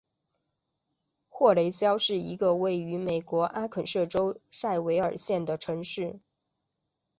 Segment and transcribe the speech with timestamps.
[1.29, 6.19] 霍雷肖是一个位于美国阿肯色州塞维尔县的城市。